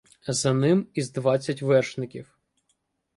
За 0.27 0.53
ним 0.53 0.87
із 0.93 1.11
двадцять 1.11 1.61
вершників. 1.61 2.35